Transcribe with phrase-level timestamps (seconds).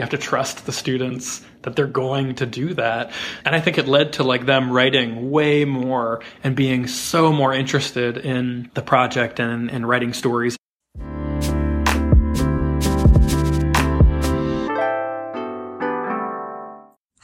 [0.00, 3.12] You have to trust the students that they're going to do that.
[3.44, 7.52] And I think it led to like them writing way more and being so more
[7.52, 10.56] interested in the project and, and writing stories.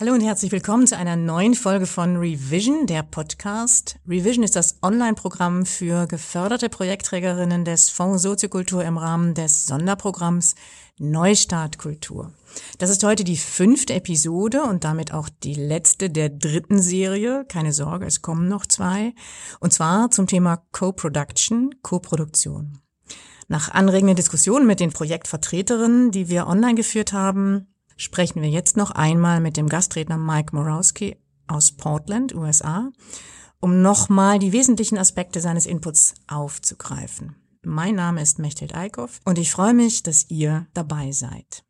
[0.07, 3.97] Hallo und herzlich willkommen zu einer neuen Folge von Revision, der Podcast.
[4.07, 10.55] Revision ist das Online-Programm für geförderte Projektträgerinnen des Fonds Soziokultur im Rahmen des Sonderprogramms
[11.01, 12.33] Neustart Kultur.
[12.79, 17.45] Das ist heute die fünfte Episode und damit auch die letzte der dritten Serie.
[17.49, 19.13] Keine Sorge, es kommen noch zwei.
[19.59, 22.79] Und zwar zum Thema Co-Production, Co-Produktion.
[23.49, 28.91] Nach anregenden Diskussionen mit den Projektvertreterinnen, die wir online geführt haben, sprechen wir jetzt noch
[28.91, 32.91] einmal mit dem Gastredner Mike Morowski aus Portland, USA,
[33.61, 37.37] um nochmal die wesentlichen Aspekte seines Inputs aufzugreifen.
[37.63, 41.66] Mein Name ist Mechthild Eickhoff und ich freue mich, dass ihr dabei seid.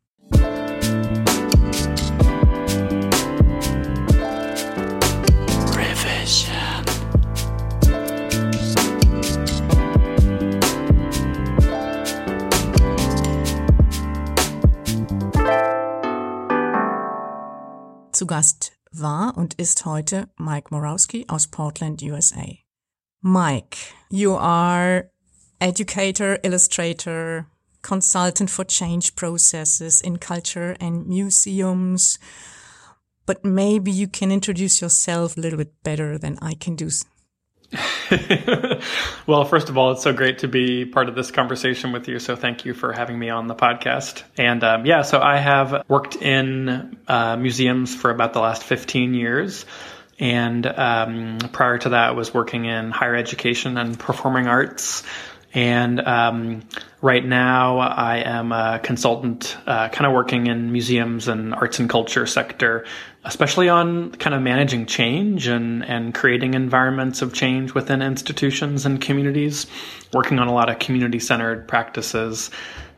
[18.17, 22.47] Zu Gast war und ist heute Mike Morowski aus Portland, USA.
[23.21, 23.77] Mike,
[24.09, 25.11] you are
[25.59, 27.45] educator, illustrator,
[27.83, 32.17] consultant for change processes in culture and museums.
[33.27, 36.89] But maybe you can introduce yourself a little bit better than I can do
[39.27, 42.19] well, first of all, it's so great to be part of this conversation with you.
[42.19, 44.23] So thank you for having me on the podcast.
[44.37, 49.13] And um, yeah, so I have worked in uh, museums for about the last 15
[49.13, 49.65] years.
[50.19, 55.03] And um, prior to that, I was working in higher education and performing arts.
[55.57, 56.61] And um,
[57.01, 61.89] right now, I am a consultant, uh, kind of working in museums and arts and
[61.89, 62.85] culture sector,
[63.25, 69.01] especially on kind of managing change and, and creating environments of change within institutions and
[69.01, 69.65] communities,
[70.13, 72.51] working on a lot of community centered practices.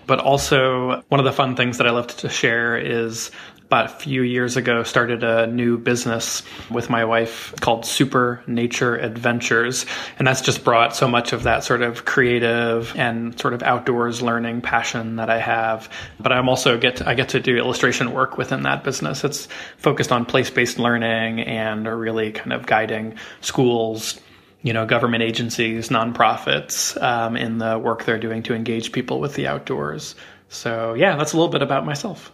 [0.05, 3.31] But also, one of the fun things that I love to share is
[3.69, 6.41] about a few years ago started a new business
[6.71, 9.85] with my wife called Super Nature Adventures.
[10.17, 14.23] And that's just brought so much of that sort of creative and sort of outdoors
[14.23, 15.87] learning passion that I have.
[16.19, 19.23] But I'm also get to, I get to do illustration work within that business.
[19.23, 19.47] It's
[19.77, 24.19] focused on place-based learning and really kind of guiding schools
[24.61, 29.35] you know, government agencies, nonprofits, um, in the work they're doing to engage people with
[29.35, 30.15] the outdoors.
[30.49, 32.33] So yeah, that's a little bit about myself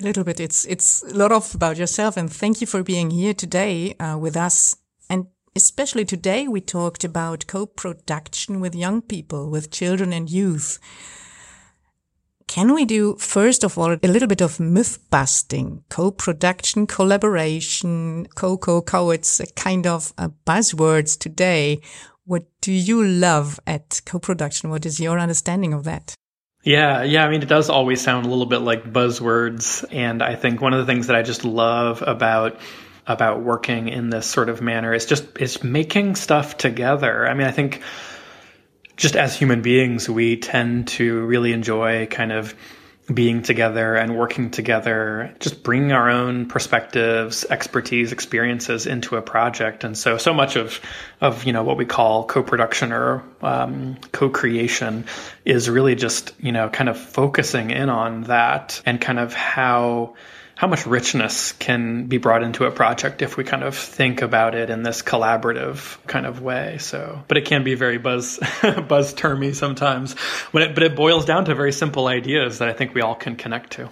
[0.00, 0.40] a little bit.
[0.40, 4.16] It's it's a lot of about yourself, and thank you for being here today uh,
[4.18, 4.76] with us.
[5.08, 10.78] And especially today, we talked about co-production with young people, with children and youth.
[12.46, 18.82] Can we do first of all a little bit of myth busting, co-production, collaboration, co-co
[18.82, 19.10] co?
[19.10, 21.80] It's a kind of uh, buzzwords today.
[22.24, 24.70] What do you love at co-production?
[24.70, 26.14] What is your understanding of that?
[26.62, 27.24] Yeah, yeah.
[27.24, 29.84] I mean, it does always sound a little bit like buzzwords.
[29.90, 32.58] And I think one of the things that I just love about
[33.06, 37.26] about working in this sort of manner is just is making stuff together.
[37.26, 37.82] I mean, I think
[38.96, 42.54] just as human beings, we tend to really enjoy kind of
[43.12, 49.82] being together and working together, just bringing our own perspectives, expertise, experiences into a project.
[49.82, 50.80] And so, so much of,
[51.20, 55.06] of, you know, what we call co-production or, um, co-creation
[55.44, 60.14] is really just, you know, kind of focusing in on that and kind of how,
[60.60, 64.54] how much richness can be brought into a project if we kind of think about
[64.54, 66.76] it in this collaborative kind of way.
[66.78, 68.38] So, but it can be very buzz
[68.86, 70.12] buzz termy sometimes.
[70.52, 73.14] When it, but it boils down to very simple ideas that I think we all
[73.14, 73.88] can connect to.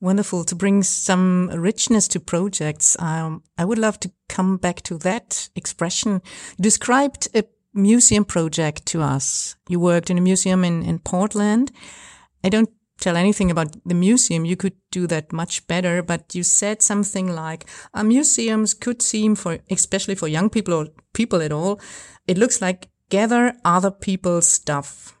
[0.00, 2.96] Wonderful to bring some richness to projects.
[3.00, 6.22] Um, I would love to come back to that expression.
[6.58, 7.42] You described a
[7.72, 9.56] museum project to us.
[9.68, 11.72] You worked in a museum in, in Portland.
[12.44, 16.02] I don't tell anything about the museum, you could do that much better.
[16.02, 20.88] But you said something like, uh, museums could seem for, especially for young people or
[21.12, 21.80] people at all,
[22.26, 25.16] it looks like gather other people's stuff.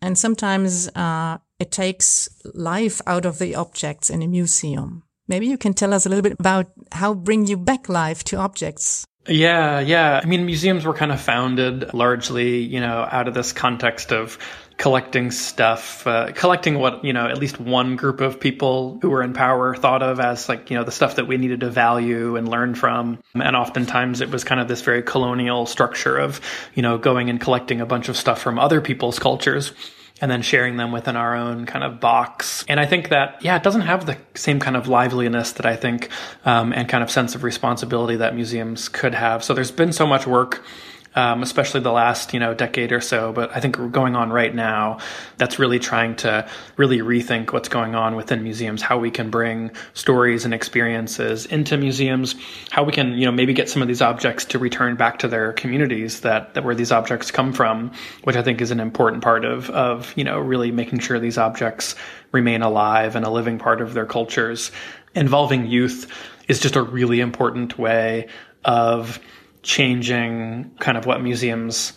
[0.00, 5.04] And sometimes, uh, it takes life out of the objects in a museum.
[5.28, 8.36] Maybe you can tell us a little bit about how bring you back life to
[8.36, 9.06] objects.
[9.26, 10.20] Yeah, yeah.
[10.22, 14.38] I mean, museums were kind of founded largely, you know, out of this context of
[14.76, 19.22] collecting stuff, uh, collecting what, you know, at least one group of people who were
[19.22, 22.36] in power thought of as like, you know, the stuff that we needed to value
[22.36, 23.18] and learn from.
[23.34, 26.40] And oftentimes it was kind of this very colonial structure of,
[26.74, 29.72] you know, going and collecting a bunch of stuff from other people's cultures
[30.20, 32.64] and then sharing them within our own kind of box.
[32.68, 35.76] And I think that, yeah, it doesn't have the same kind of liveliness that I
[35.76, 36.08] think
[36.44, 39.42] um, and kind of sense of responsibility that museums could have.
[39.42, 40.64] So there's been so much work
[41.14, 43.32] um, especially the last you know decade or so.
[43.32, 44.98] But I think going on right now.
[45.36, 49.70] That's really trying to really rethink what's going on within museums, how we can bring
[49.94, 52.34] stories and experiences into museums,
[52.70, 55.28] how we can you know maybe get some of these objects to return back to
[55.28, 57.92] their communities that, that where these objects come from,
[58.24, 61.38] which I think is an important part of of you know really making sure these
[61.38, 61.94] objects
[62.32, 64.70] remain alive and a living part of their cultures.
[65.14, 66.10] Involving youth
[66.48, 68.28] is just a really important way
[68.64, 69.20] of
[69.64, 71.92] changing kind of what museums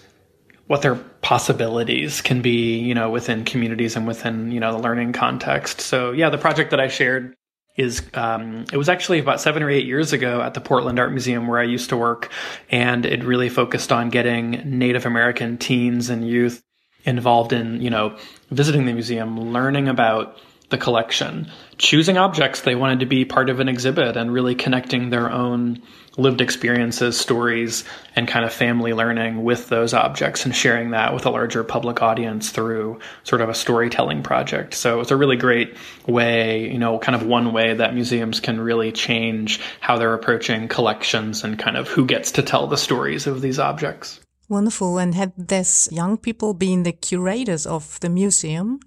[0.68, 5.14] what their possibilities can be, you know, within communities and within, you know, the learning
[5.14, 5.80] context.
[5.80, 7.36] So yeah, the project that I shared
[7.78, 11.12] is um, it was actually about seven or eight years ago at the Portland Art
[11.12, 12.30] Museum where I used to work,
[12.70, 16.64] and it really focused on getting Native American teens and youth
[17.06, 18.18] involved in, you know,
[18.52, 20.38] visiting the museum, learning about
[20.70, 25.10] the collection, choosing objects they wanted to be part of an exhibit, and really connecting
[25.10, 25.82] their own
[26.18, 27.84] lived experiences, stories,
[28.16, 32.02] and kind of family learning with those objects and sharing that with a larger public
[32.02, 34.74] audience through sort of a storytelling project.
[34.74, 35.78] So it's a really great
[36.08, 40.68] way, you know, kind of one way that museums can really change how they're approaching
[40.68, 44.20] collections and kind of who gets to tell the stories of these objects.
[44.50, 44.98] Wonderful.
[44.98, 48.80] And had these young people been the curators of the museum?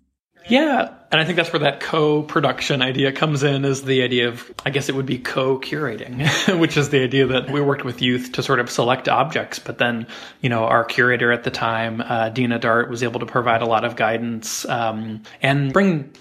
[0.48, 4.50] Yeah, and I think that's where that co-production idea comes in is the idea of
[4.64, 8.32] I guess it would be co-curating, which is the idea that we worked with youth
[8.32, 10.06] to sort of select objects, but then
[10.40, 13.66] you know our curator at the time, uh, Deana Dartt, was able to provide a
[13.66, 16.12] lot of guidance um, and bring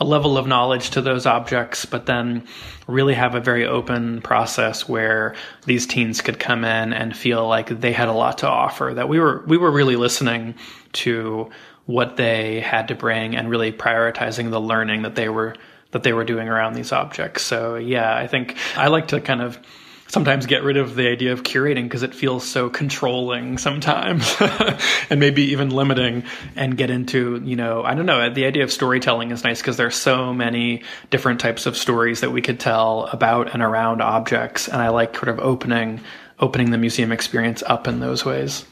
[0.00, 2.46] a level of knowledge to those objects, but then
[2.86, 5.34] really have a very open process where
[5.66, 8.92] these teens could come in and feel like they had a lot to offer.
[8.94, 10.54] That we were we were really listening
[10.94, 11.50] to
[11.90, 15.56] what they had to bring and really prioritizing the learning that they were
[15.90, 17.42] that they were doing around these objects.
[17.42, 19.58] So yeah, I think I like to kind of
[20.06, 24.36] sometimes get rid of the idea of curating because it feels so controlling sometimes
[25.10, 26.24] and maybe even limiting
[26.56, 29.76] and get into, you know, I don't know, the idea of storytelling is nice because
[29.76, 34.68] there's so many different types of stories that we could tell about and around objects
[34.68, 36.00] and I like sort of opening
[36.40, 38.64] opening the museum experience up in those ways.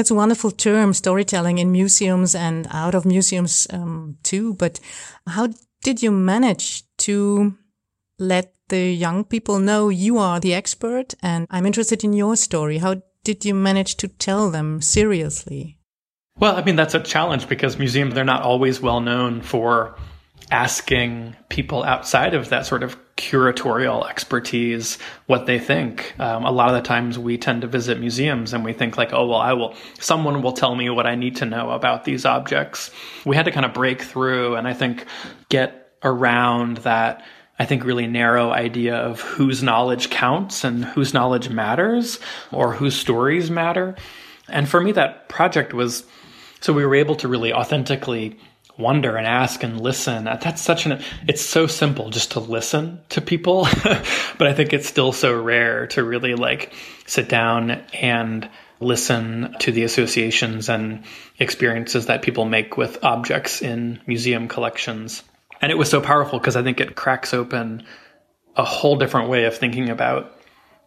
[0.00, 4.54] That's a wonderful term, storytelling in museums and out of museums um, too.
[4.54, 4.80] But
[5.26, 5.50] how
[5.82, 7.54] did you manage to
[8.18, 12.78] let the young people know you are the expert and I'm interested in your story?
[12.78, 15.78] How did you manage to tell them seriously?
[16.38, 19.96] Well, I mean, that's a challenge because museums, they're not always well known for
[20.50, 24.96] asking people outside of that sort of curatorial expertise
[25.26, 26.14] what they think.
[26.18, 29.12] Um, a lot of the times we tend to visit museums and we think like,
[29.12, 32.24] oh, well, I will, someone will tell me what I need to know about these
[32.24, 32.90] objects.
[33.26, 35.04] We had to kind of break through and I think
[35.50, 37.22] get around that.
[37.58, 42.18] I think really narrow idea of whose knowledge counts and whose knowledge matters
[42.52, 43.96] or whose stories matter.
[44.48, 46.04] And for me, that project was
[46.60, 48.38] so we were able to really authentically
[48.80, 50.24] wonder and ask and listen.
[50.24, 53.68] That's such an, it's so simple just to listen to people.
[53.84, 56.72] but I think it's still so rare to really like
[57.06, 58.48] sit down and
[58.80, 61.04] listen to the associations and
[61.38, 65.22] experiences that people make with objects in museum collections.
[65.60, 67.84] And it was so powerful because I think it cracks open
[68.56, 70.39] a whole different way of thinking about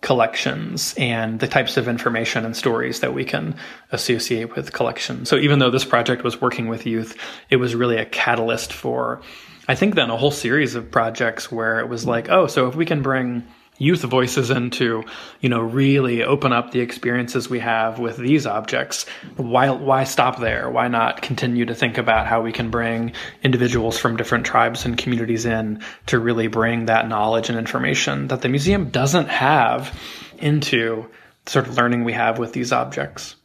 [0.03, 3.55] collections and the types of information and stories that we can
[3.91, 5.29] associate with collections.
[5.29, 7.17] So even though this project was working with youth,
[7.49, 9.21] it was really a catalyst for,
[9.67, 12.75] I think, then a whole series of projects where it was like, oh, so if
[12.75, 15.03] we can bring youth voices into,
[15.41, 19.05] you know, really open up the experiences we have with these objects.
[19.35, 20.69] Why, why stop there?
[20.69, 23.13] Why not continue to think about how we can bring
[23.43, 28.41] individuals from different tribes and communities in to really bring that knowledge and information that
[28.41, 29.99] the museum doesn't have
[30.37, 31.09] into
[31.45, 33.35] sort of learning we have with these objects?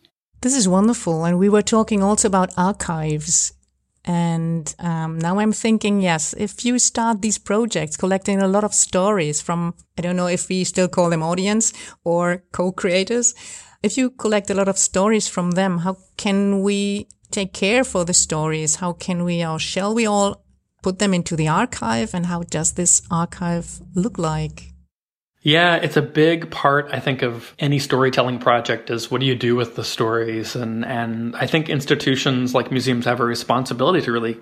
[0.40, 1.24] This is wonderful.
[1.24, 3.52] And we were talking also about archives
[4.04, 8.72] and um, now I'm thinking, yes, if you start these projects collecting a lot of
[8.72, 11.72] stories from, I don't know if we still call them audience
[12.04, 13.34] or co-creators,
[13.82, 18.04] if you collect a lot of stories from them, how can we take care for
[18.04, 18.76] the stories?
[18.76, 20.44] How can we, or shall we all
[20.82, 22.14] put them into the archive?
[22.14, 24.72] And how does this archive look like?
[25.48, 29.34] Yeah, it's a big part, I think, of any storytelling project is what do you
[29.34, 30.54] do with the stories?
[30.54, 34.36] And, and I think institutions like museums have a responsibility to really,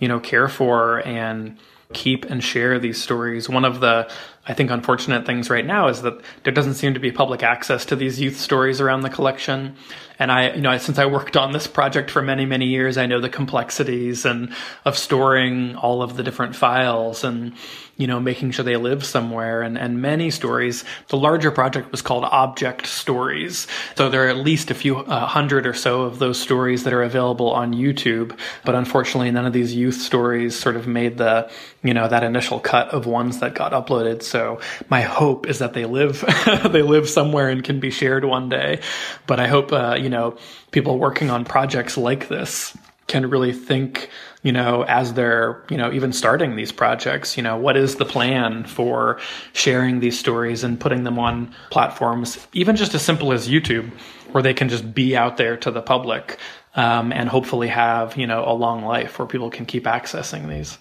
[0.00, 1.56] you know, care for and
[1.92, 3.48] keep and share these stories.
[3.48, 4.10] One of the,
[4.48, 7.84] I think unfortunate things right now is that there doesn't seem to be public access
[7.84, 9.76] to these youth stories around the collection.
[10.18, 13.06] And I, you know, since I worked on this project for many, many years, I
[13.06, 14.52] know the complexities and
[14.84, 17.52] of storing all of the different files and,
[17.96, 19.62] you know, making sure they live somewhere.
[19.62, 23.68] And, and many stories, the larger project was called Object Stories.
[23.94, 26.92] So there are at least a few uh, hundred or so of those stories that
[26.92, 28.36] are available on YouTube.
[28.64, 31.48] But unfortunately, none of these youth stories sort of made the,
[31.84, 34.22] you know, that initial cut of ones that got uploaded.
[34.22, 36.24] So my hope is that they live,
[36.70, 38.80] they live somewhere and can be shared one day.
[39.28, 40.36] But I hope, uh, you know,
[40.70, 42.76] people working on projects like this
[43.08, 44.10] can really think,
[44.42, 48.04] you know, as they're, you know, even starting these projects, you know, what is the
[48.04, 49.18] plan for
[49.54, 53.90] sharing these stories and putting them on platforms, even just as simple as YouTube,
[54.32, 56.38] where they can just be out there to the public
[56.76, 60.78] um, and hopefully have, you know, a long life where people can keep accessing these.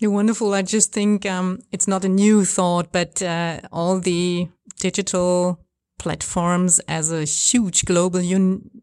[0.00, 0.54] You're wonderful.
[0.54, 4.48] I just think um, it's not a new thought, but uh, all the
[4.80, 5.60] digital
[5.98, 8.20] platforms as a huge global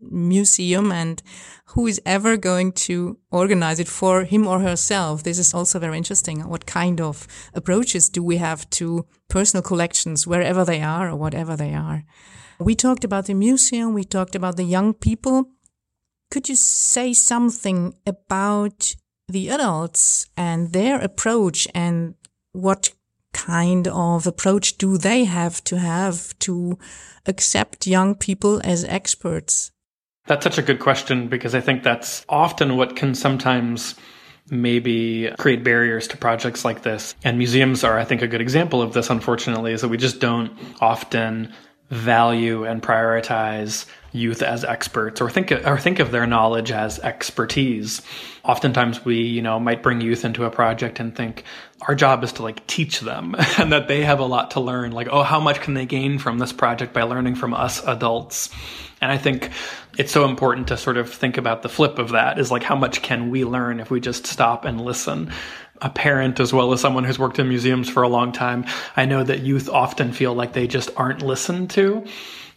[0.01, 1.21] museum and
[1.65, 5.23] who is ever going to organize it for him or herself.
[5.23, 6.41] This is also very interesting.
[6.47, 11.55] What kind of approaches do we have to personal collections wherever they are or whatever
[11.55, 12.03] they are?
[12.59, 13.93] We talked about the museum.
[13.93, 15.49] We talked about the young people.
[16.31, 18.95] Could you say something about
[19.27, 22.15] the adults and their approach and
[22.51, 22.91] what
[23.33, 26.77] kind of approach do they have to have to
[27.25, 29.71] accept young people as experts?
[30.27, 33.95] That's such a good question because I think that's often what can sometimes
[34.51, 37.15] maybe create barriers to projects like this.
[37.23, 40.19] And museums are, I think, a good example of this, unfortunately, is that we just
[40.19, 41.53] don't often
[41.89, 48.01] value and prioritize youth as experts or think or think of their knowledge as expertise.
[48.43, 51.43] Oftentimes we, you know, might bring youth into a project and think
[51.81, 54.91] our job is to like teach them and that they have a lot to learn.
[54.91, 58.49] Like, oh, how much can they gain from this project by learning from us adults?
[59.01, 59.49] And I think
[59.97, 62.75] it's so important to sort of think about the flip of that is like how
[62.75, 65.31] much can we learn if we just stop and listen?
[65.81, 68.65] a parent as well as someone who's worked in museums for a long time,
[68.97, 72.05] I know that youth often feel like they just aren't listened to.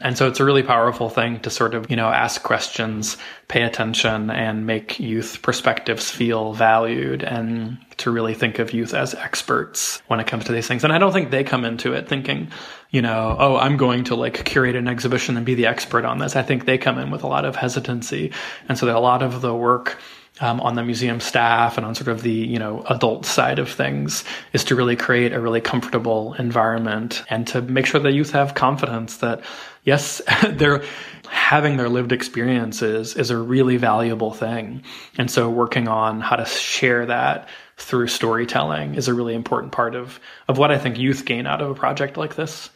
[0.02, 3.16] And so it's a really powerful thing to sort of, you know, ask questions,
[3.48, 9.14] pay attention, and make youth perspectives feel valued and to really think of youth as
[9.14, 10.84] experts when it comes to these things.
[10.84, 12.50] And I don't think they come into it thinking,
[12.90, 16.18] you know, oh, I'm going to like curate an exhibition and be the expert on
[16.18, 16.36] this.
[16.36, 18.32] I think they come in with a lot of hesitancy.
[18.68, 19.98] And so a lot of the work
[20.42, 23.70] um, on the museum staff and on sort of the you know adult side of
[23.70, 28.32] things is to really create a really comfortable environment and to make sure that youth
[28.32, 29.40] have confidence that
[29.84, 30.20] yes
[30.50, 30.84] they're
[31.28, 34.82] having their lived experiences is a really valuable thing
[35.16, 39.94] and so working on how to share that through storytelling is a really important part
[39.94, 42.70] of of what I think youth gain out of a project like this.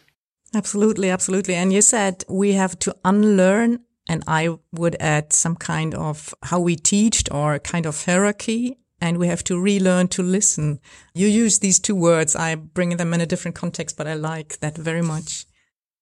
[0.55, 1.55] Absolutely, absolutely.
[1.55, 6.61] And you said we have to unlearn and I would add some kind of how
[6.61, 8.79] we teach or kind of hierarchy.
[8.99, 10.81] And we have to relearn to listen.
[11.15, 12.35] You use these two words.
[12.35, 15.45] I bring them in a different context, but I like that very much.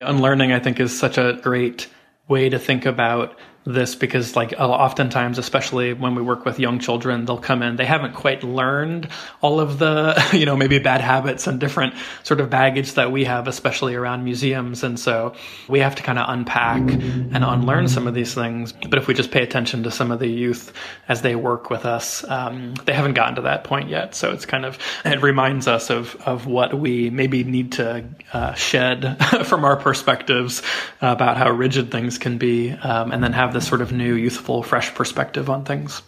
[0.01, 1.89] Unlearning, I think, is such a great
[2.29, 7.25] way to think about this because like oftentimes especially when we work with young children
[7.25, 9.09] they'll come in they haven't quite learned
[9.41, 13.25] all of the you know maybe bad habits and different sort of baggage that we
[13.25, 14.83] have especially around museums.
[14.83, 15.35] And so
[15.69, 18.73] we have to kind of unpack and unlearn some of these things.
[18.73, 20.73] But if we just pay attention to some of the youth
[21.09, 24.15] as they work with us um, they haven't gotten to that point yet.
[24.15, 28.55] So it's kind of it reminds us of of what we maybe need to uh,
[28.55, 30.63] shed from our perspectives
[31.01, 34.63] about how rigid things can be um, and then have this sort of new, youthful,
[34.63, 36.03] fresh perspective on things.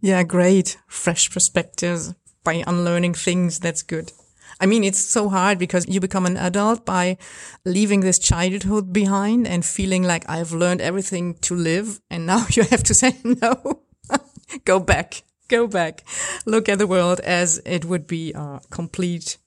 [0.00, 0.78] Yeah, great.
[0.86, 2.14] Fresh perspectives
[2.44, 3.58] by unlearning things.
[3.58, 4.12] That's good.
[4.60, 7.16] I mean, it's so hard because you become an adult by
[7.64, 12.00] leaving this childhood behind and feeling like I've learned everything to live.
[12.10, 13.82] And now you have to say, no,
[14.64, 16.04] go back, go back.
[16.46, 19.38] Look at the world as it would be a complete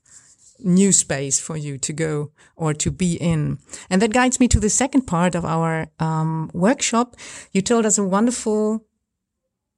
[0.63, 3.60] new space for you to go or to be in.
[3.89, 7.15] And that guides me to the second part of our um, workshop.
[7.51, 8.86] You told us a wonderful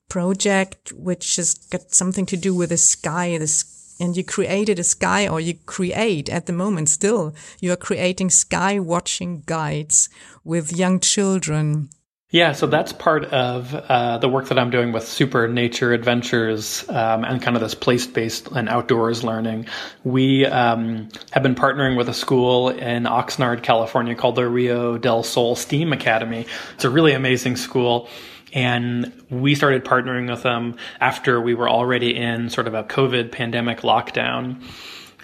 [0.09, 4.83] project which has got something to do with the sky, this, and you created a
[4.83, 10.09] sky or you create at the moment still, you are creating sky watching guides
[10.43, 11.89] with young children.
[12.33, 16.83] Yeah, so that's part of uh, the work that I'm doing with Super Nature Adventures
[16.89, 19.67] um, and kind of this place based and outdoors learning.
[20.03, 25.21] We um, have been partnering with a school in Oxnard, California called the Rio del
[25.21, 26.47] Sol STEAM Academy.
[26.73, 28.09] It's a really amazing school.
[28.51, 33.31] And we started partnering with them after we were already in sort of a COVID
[33.31, 34.59] pandemic lockdown.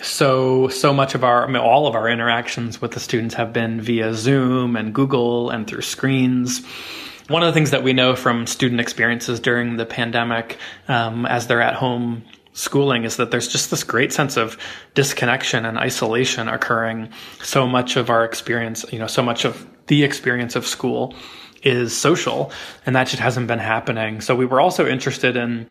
[0.02, 3.54] So so much of our I mean, all of our interactions with the students have
[3.54, 6.66] been via Zoom and Google and through screens.
[7.28, 11.46] One of the things that we know from student experiences during the pandemic, um, as
[11.46, 14.58] they're at home schooling, is that there's just this great sense of
[14.96, 17.10] disconnection and isolation occurring.
[17.44, 21.14] So much of our experience, you know, so much of the experience of school
[21.62, 22.52] is social,
[22.86, 24.22] and that just hasn't been happening.
[24.22, 25.70] So we were also interested in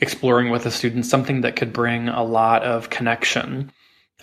[0.00, 3.72] exploring with the students something that could bring a lot of connection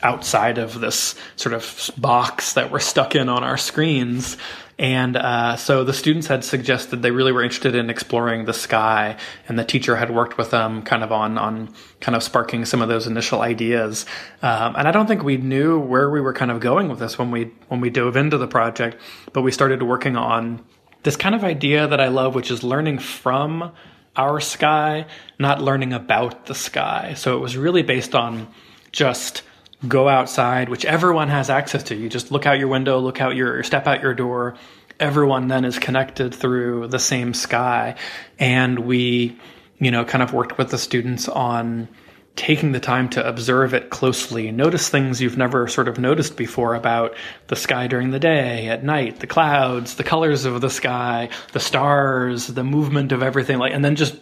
[0.03, 4.38] outside of this sort of box that we're stuck in on our screens.
[4.77, 9.15] And uh, so the students had suggested they really were interested in exploring the sky,
[9.48, 12.82] and the teacher had worked with them kind of on on kind of sparking some
[12.82, 14.05] of those initial ideas.
[14.41, 17.17] Um, and I don't think we knew where we were kind of going with this
[17.17, 18.98] when we when we dove into the project,
[19.32, 20.62] but we started working on
[21.03, 23.72] this kind of idea that I love, which is learning from
[24.16, 25.06] our sky,
[25.40, 27.14] not learning about the sky.
[27.16, 28.48] So it was really based on
[28.92, 29.44] just
[29.88, 31.96] go outside, which everyone has access to.
[31.96, 34.56] You just look out your window, look out your, step out your door.
[35.00, 37.96] Everyone then is connected through the same sky.
[38.40, 39.38] And we,
[39.80, 41.90] you know, kind of worked with the students on
[42.36, 46.75] taking the time to observe it closely, notice things you've never sort of noticed before
[46.75, 47.15] about
[47.48, 51.60] the sky during the day, at night, the clouds, the colors of the sky, the
[51.60, 54.18] stars, the movement of everything, like, and then just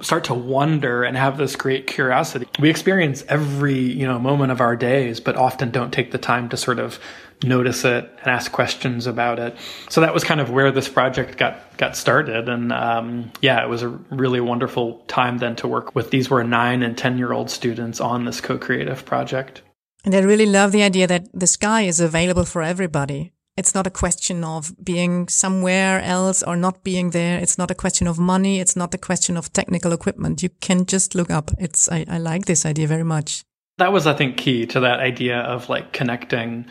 [0.00, 2.46] start to wonder and have this great curiosity.
[2.58, 6.48] We experience every, you know, moment of our days, but often don't take the time
[6.50, 7.00] to sort of
[7.42, 9.56] notice it and ask questions about it.
[9.88, 12.48] So that was kind of where this project got got started.
[12.48, 16.10] And um, yeah, it was a really wonderful time then to work with.
[16.10, 19.62] These were nine and ten year old students on this co-creative project.
[20.04, 23.32] And I really love the idea that the sky is available for everybody.
[23.56, 27.38] It's not a question of being somewhere else or not being there.
[27.38, 28.60] It's not a question of money.
[28.60, 30.42] It's not a question of technical equipment.
[30.42, 31.50] You can just look up.
[31.58, 33.44] It's I, I like this idea very much.
[33.78, 36.66] That was, I think, key to that idea of like connecting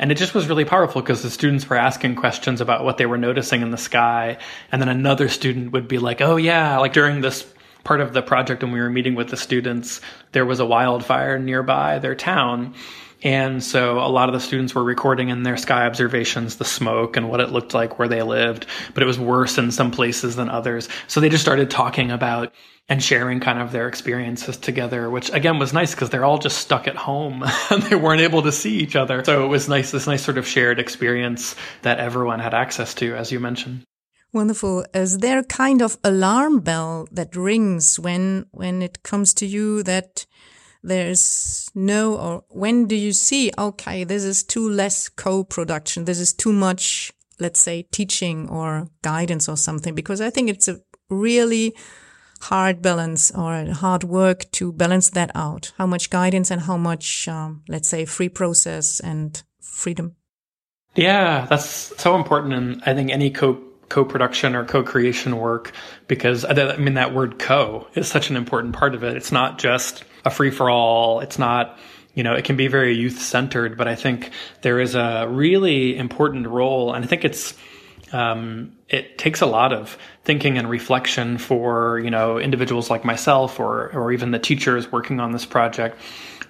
[0.00, 3.04] and it just was really powerful because the students were asking questions about what they
[3.04, 4.38] were noticing in the sky.
[4.72, 7.46] And then another student would be like, oh, yeah, like during this
[7.84, 10.00] part of the project when we were meeting with the students,
[10.32, 12.74] there was a wildfire nearby their town.
[13.22, 17.18] And so a lot of the students were recording in their sky observations the smoke
[17.18, 20.34] and what it looked like where they lived, but it was worse in some places
[20.36, 20.88] than others.
[21.08, 22.54] So they just started talking about
[22.90, 26.58] and sharing kind of their experiences together, which again was nice because they're all just
[26.58, 29.24] stuck at home and they weren't able to see each other.
[29.24, 33.14] So it was nice, this nice sort of shared experience that everyone had access to,
[33.14, 33.84] as you mentioned.
[34.32, 34.84] Wonderful.
[34.92, 39.82] Is there a kind of alarm bell that rings when when it comes to you
[39.84, 40.26] that
[40.82, 46.32] there's no or when do you see okay this is too less co-production this is
[46.32, 51.74] too much let's say teaching or guidance or something because i think it's a really
[52.40, 57.28] hard balance or hard work to balance that out how much guidance and how much
[57.28, 60.16] um, let's say free process and freedom
[60.94, 65.72] yeah that's so important and i think any co co-production or co-creation work
[66.08, 69.16] because I mean that word co is such an important part of it.
[69.16, 71.20] It's not just a free for all.
[71.20, 71.78] It's not,
[72.14, 74.30] you know, it can be very youth centered, but I think
[74.62, 77.54] there is a really important role, and I think it's
[78.12, 83.60] um, it takes a lot of thinking and reflection for you know individuals like myself
[83.60, 85.98] or or even the teachers working on this project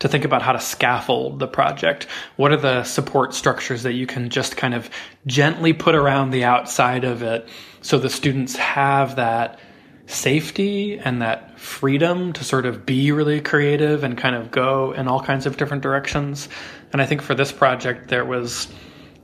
[0.01, 2.07] to think about how to scaffold the project.
[2.37, 4.91] What are the support structures that you can just kind of
[5.27, 7.49] gently put around the outside of it
[7.83, 9.59] so the students have that
[10.07, 15.07] safety and that freedom to sort of be really creative and kind of go in
[15.07, 16.49] all kinds of different directions.
[16.93, 18.69] And I think for this project, there was,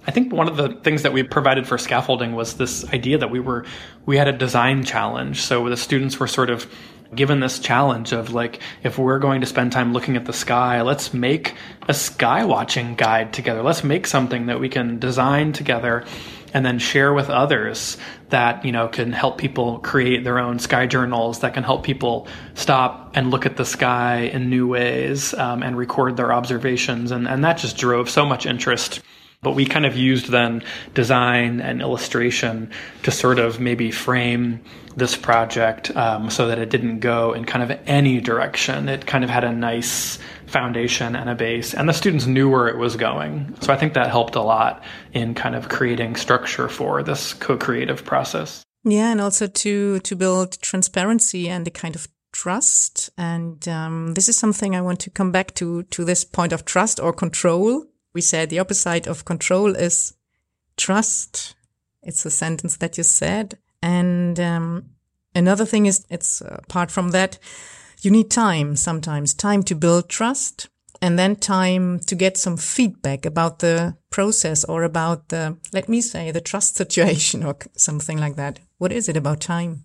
[0.07, 3.31] I think one of the things that we provided for scaffolding was this idea that
[3.31, 3.65] we were,
[4.07, 5.43] we had a design challenge.
[5.43, 6.71] So the students were sort of
[7.15, 10.83] given this challenge of like, if we're going to spend time looking at the sky,
[10.83, 11.55] let's make
[11.89, 13.63] a sky watching guide together.
[13.63, 16.05] Let's make something that we can design together
[16.55, 17.99] and then share with others
[18.31, 22.29] that you know can help people create their own sky journals that can help people
[22.55, 27.29] stop and look at the sky in new ways um, and record their observations and,
[27.29, 29.03] and that just drove so much interest
[29.47, 30.61] but we kind of used then
[30.95, 32.69] design and illustration
[33.05, 34.61] to sort of maybe frame
[34.97, 38.89] this project um, so that it didn't go in kind of any direction.
[38.89, 42.67] It kind of had a nice foundation and a base, and the students knew where
[42.67, 43.55] it was going.
[43.61, 44.83] So I think that helped a lot
[45.13, 48.65] in kind of creating structure for this co-creative process.
[48.83, 53.11] Yeah, and also to to build transparency and a kind of trust.
[53.17, 56.65] And um, this is something I want to come back to to this point of
[56.65, 60.15] trust or control we said the opposite of control is
[60.79, 61.55] trust.
[62.03, 63.59] It's a sentence that you said.
[63.83, 64.87] And um,
[65.35, 67.39] another thing is, it's apart from that,
[68.01, 70.71] you need time sometimes, time to build trust
[71.03, 76.01] and then time to get some feedback about the process or about the, let me
[76.01, 78.61] say, the trust situation or something like that.
[78.79, 79.85] What is it about time?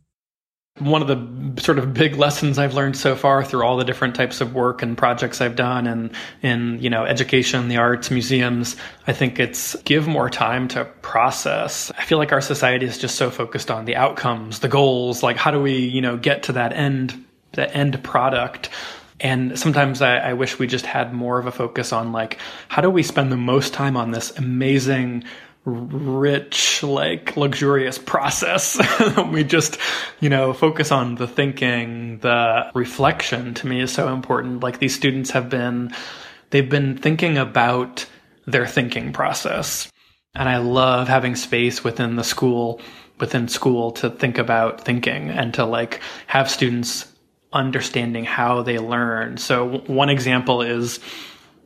[0.82, 4.16] One of the sort of big lessons I've learned so far through all the different
[4.16, 8.76] types of work and projects I've done and in, you know, education, the arts, museums,
[9.08, 11.92] I think it's give more time to process.
[11.98, 15.38] I feel like our society is just so focused on the outcomes, the goals, like
[15.38, 18.70] how do we, you know, get to that end, the end product
[19.22, 22.40] and sometimes I, I, wish we just had more of a focus on like,
[22.70, 25.24] how do we spend the most time on this amazing,
[25.66, 28.80] rich, like luxurious process?
[29.32, 29.78] we just,
[30.20, 34.64] you know, focus on the thinking, the reflection to me is so important.
[34.64, 35.94] Like these students have been,
[36.50, 38.06] they've been thinking about
[38.46, 39.92] their thinking process.
[40.34, 42.82] And I love having space within the school,
[43.20, 47.08] within school to think about thinking and to like have students
[47.54, 49.38] understanding how they learn.
[49.38, 51.00] So one example is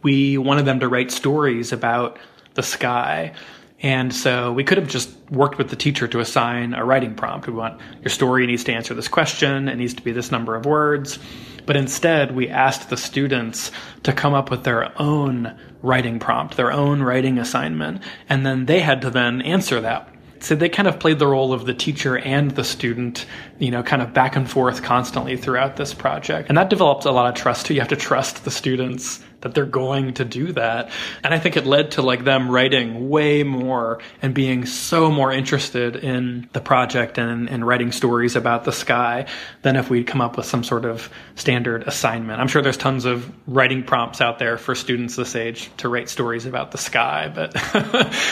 [0.02, 2.18] we wanted them to write stories about
[2.56, 3.34] the sky.
[3.82, 7.48] And so we could have just worked with the teacher to assign a writing prompt.
[7.48, 9.68] We want your story needs to answer this question.
[9.68, 11.20] It needs to be this number of words.
[11.66, 13.72] But instead, we asked the students
[14.04, 18.02] to come up with their own writing prompt, their own writing assignment.
[18.30, 21.54] And then they had to then answer that so they kind of played the role
[21.54, 23.26] of the teacher and the student,
[23.60, 26.50] you know, kind of back and forth constantly throughout this project.
[26.50, 27.74] And that developed a lot of trust too.
[27.74, 30.90] You have to trust the students that they're going to do that.
[31.24, 35.32] And I think it led to like them writing way more and being so more
[35.32, 39.28] interested in the project and, and writing stories about the sky
[39.62, 42.42] than if we'd come up with some sort of standard assignment.
[42.42, 46.10] I'm sure there's tons of writing prompts out there for students this age to write
[46.10, 47.56] stories about the sky, but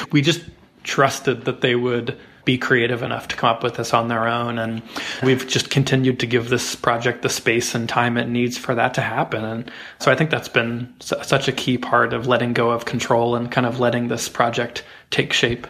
[0.11, 0.41] we just
[0.83, 4.57] trusted that they would be creative enough to come up with this on their own.
[4.59, 4.81] And
[5.21, 8.93] we've just continued to give this project the space and time it needs for that
[8.95, 9.45] to happen.
[9.45, 13.35] And so I think that's been such a key part of letting go of control
[13.35, 15.67] and kind of letting this project take shape.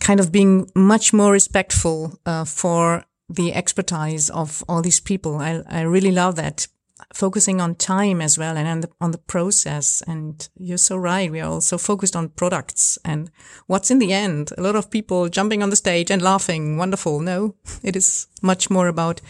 [0.00, 5.36] Kind of being much more respectful uh, for the expertise of all these people.
[5.36, 6.66] I, I really love that
[7.14, 10.02] focusing on time as well and on the, on the process.
[10.06, 11.30] And you're so right.
[11.30, 13.30] We are also focused on products and
[13.66, 14.50] what's in the end.
[14.56, 16.76] A lot of people jumping on the stage and laughing.
[16.76, 17.20] Wonderful.
[17.20, 19.20] No, it is much more about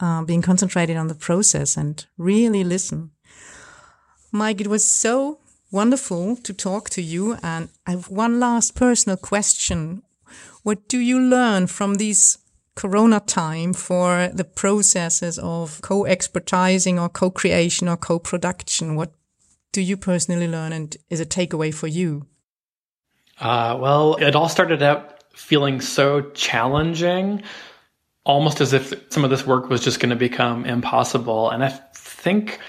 [0.00, 3.10] uh, being concentrated on the process and really listen.
[4.32, 7.38] Mike, it was so wonderful to talk to you.
[7.42, 10.02] And I have one last personal question.
[10.62, 12.38] What do you learn from these
[12.76, 18.94] Corona time for the processes of co-expertising or co-creation or co-production?
[18.94, 19.12] What
[19.72, 22.26] do you personally learn and is a takeaway for you?
[23.40, 27.42] Uh, well, it all started out feeling so challenging,
[28.24, 31.50] almost as if some of this work was just going to become impossible.
[31.50, 32.60] And I think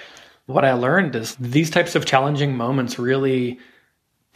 [0.46, 3.60] what I learned is these types of challenging moments really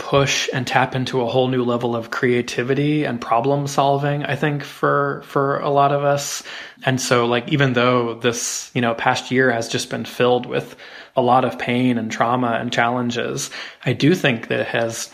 [0.02, 4.64] push and tap into a whole new level of creativity and problem solving i think
[4.64, 6.42] for for a lot of us.
[6.84, 10.76] And so like even though this you know past year has just been filled with
[11.16, 13.52] a lot of pain and trauma and challenges
[13.86, 15.12] i do think that it has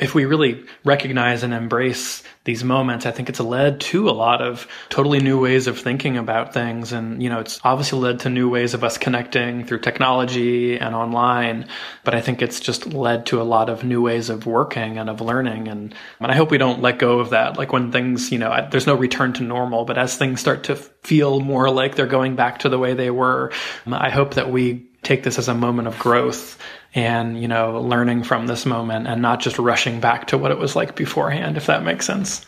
[0.00, 4.40] if we really recognize and embrace these moments, I think it's led to a lot
[4.40, 6.92] of totally new ways of thinking about things.
[6.92, 10.94] And, you know, it's obviously led to new ways of us connecting through technology and
[10.94, 11.66] online.
[12.04, 15.10] But I think it's just led to a lot of new ways of working and
[15.10, 15.68] of learning.
[15.68, 17.58] And, and I hope we don't let go of that.
[17.58, 20.76] Like when things, you know, there's no return to normal, but as things start to
[20.76, 23.52] feel more like they're going back to the way they were,
[23.86, 26.58] I hope that we take this as a moment of growth
[26.94, 30.58] and you know learning from this moment and not just rushing back to what it
[30.58, 32.44] was like beforehand if that makes sense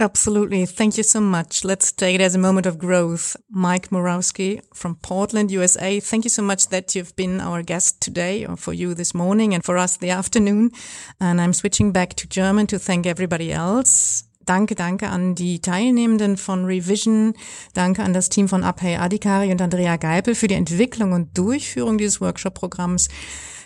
[0.00, 0.64] Absolutely.
[0.64, 1.64] Thank you so much.
[1.64, 3.36] Let's take it as a moment of growth.
[3.50, 5.98] Mike Murawski from Portland, USA.
[5.98, 9.54] Thank you so much that you've been our guest today or for you this morning
[9.54, 10.70] and for us the afternoon.
[11.18, 14.27] And I'm switching back to German to thank everybody else.
[14.48, 17.34] Danke, danke an die Teilnehmenden von Revision.
[17.74, 21.98] Danke an das Team von Abhay Adhikari und Andrea Geipel für die Entwicklung und Durchführung
[21.98, 23.08] dieses Workshop-Programms.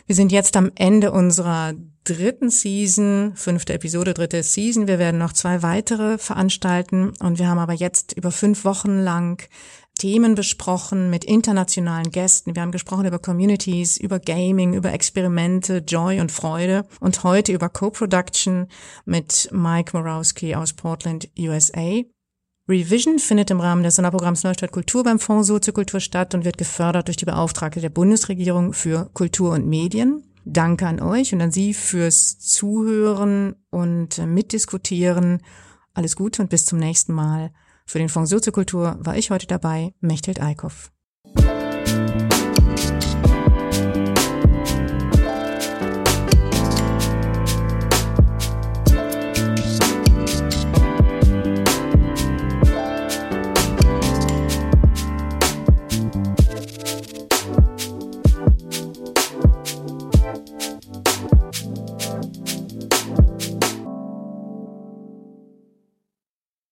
[0.08, 4.88] Wir sind jetzt am Ende unserer dritten Season, fünfte Episode, dritte Season.
[4.88, 9.48] Wir werden noch zwei weitere veranstalten und wir haben aber jetzt über fünf Wochen lang
[9.98, 12.54] Themen besprochen mit internationalen Gästen.
[12.54, 17.68] Wir haben gesprochen über Communities, über Gaming, über Experimente, Joy und Freude und heute über
[17.68, 18.68] Co-Production
[19.04, 22.02] mit Mike Morawski aus Portland, USA.
[22.68, 27.08] Revision findet im Rahmen des Sonderprogramms Neustadt Kultur beim Fonds Soziokultur statt und wird gefördert
[27.08, 30.22] durch die Beauftragte der Bundesregierung für Kultur und Medien.
[30.44, 35.42] Danke an euch und an Sie fürs Zuhören und Mitdiskutieren.
[35.94, 37.52] Alles Gute und bis zum nächsten Mal.
[37.86, 40.90] Für den Fonds Soziokultur war ich heute dabei, Mechthild Eickhoff.